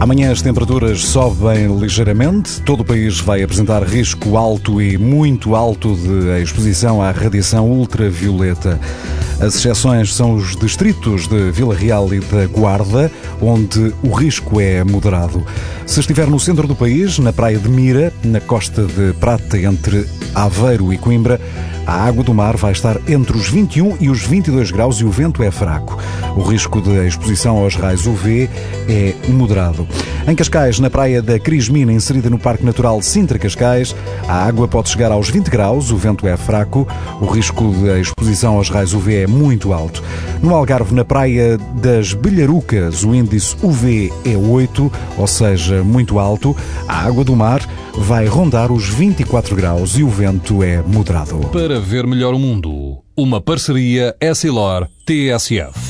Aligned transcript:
Amanhã 0.00 0.32
as 0.32 0.40
temperaturas 0.40 1.04
sobem 1.04 1.78
ligeiramente. 1.78 2.62
Todo 2.62 2.80
o 2.80 2.84
país 2.86 3.20
vai 3.20 3.42
apresentar 3.42 3.82
risco 3.82 4.38
alto 4.38 4.80
e 4.80 4.96
muito 4.96 5.54
alto 5.54 5.94
de 5.94 6.42
exposição 6.42 7.02
à 7.02 7.10
radiação 7.10 7.70
ultravioleta. 7.70 8.80
As 9.38 9.54
exceções 9.56 10.14
são 10.14 10.34
os 10.34 10.56
distritos 10.56 11.28
de 11.28 11.50
Vila 11.50 11.74
Real 11.74 12.12
e 12.14 12.20
da 12.20 12.46
Guarda, 12.46 13.12
onde 13.42 13.92
o 14.02 14.10
risco 14.10 14.58
é 14.58 14.82
moderado. 14.84 15.44
Se 15.86 16.00
estiver 16.00 16.26
no 16.28 16.40
centro 16.40 16.66
do 16.66 16.74
país, 16.74 17.18
na 17.18 17.32
praia 17.32 17.58
de 17.58 17.68
Mira, 17.68 18.10
na 18.24 18.40
costa 18.40 18.84
de 18.84 19.12
Prata, 19.20 19.58
entre 19.58 20.06
Aveiro 20.34 20.92
e 20.94 20.98
Coimbra, 20.98 21.38
a 21.86 22.04
água 22.06 22.22
do 22.22 22.32
mar 22.32 22.56
vai 22.56 22.72
estar 22.72 22.98
entre 23.08 23.36
os 23.36 23.48
21 23.48 23.96
e 24.00 24.08
os 24.08 24.22
22 24.22 24.70
graus 24.70 24.96
e 25.00 25.04
o 25.04 25.10
vento 25.10 25.42
é 25.42 25.50
fraco. 25.50 25.98
O 26.36 26.42
risco 26.42 26.80
de 26.80 27.06
exposição 27.06 27.56
aos 27.56 27.74
raios 27.74 28.06
UV 28.06 28.48
é 28.88 29.14
moderado. 29.28 29.88
Em 30.26 30.34
Cascais, 30.34 30.78
na 30.78 30.90
praia 30.90 31.20
da 31.22 31.38
Crismina, 31.38 31.92
inserida 31.92 32.30
no 32.30 32.38
Parque 32.38 32.64
Natural 32.64 33.00
Sintra 33.02 33.38
Cascais, 33.38 33.96
a 34.28 34.44
água 34.44 34.68
pode 34.68 34.88
chegar 34.88 35.10
aos 35.10 35.28
20 35.28 35.48
graus, 35.48 35.90
o 35.90 35.96
vento 35.96 36.26
é 36.26 36.36
fraco, 36.36 36.86
o 37.20 37.26
risco 37.26 37.72
de 37.72 38.00
exposição 38.00 38.56
aos 38.56 38.68
raios 38.68 38.94
UV 38.94 39.22
é 39.22 39.26
muito 39.26 39.72
alto. 39.72 40.02
No 40.42 40.54
Algarve, 40.54 40.94
na 40.94 41.04
praia 41.04 41.58
das 41.76 42.12
Belharucas, 42.12 43.02
o 43.02 43.14
índice 43.14 43.56
UV 43.62 44.12
é 44.24 44.36
8, 44.36 44.92
ou 45.18 45.26
seja, 45.26 45.82
muito 45.82 46.18
alto. 46.18 46.56
A 46.86 47.06
água 47.06 47.24
do 47.24 47.34
mar 47.34 47.66
vai 47.96 48.26
rondar 48.26 48.70
os 48.70 48.88
24 48.88 49.56
graus 49.56 49.98
e 49.98 50.02
o 50.02 50.08
vento 50.08 50.62
é 50.62 50.82
moderado. 50.82 51.38
Para 51.52 51.80
ver 51.80 52.06
melhor 52.06 52.34
o 52.34 52.38
mundo, 52.38 52.98
uma 53.16 53.40
parceria 53.40 54.14
Essilor-TSF. 54.20 55.89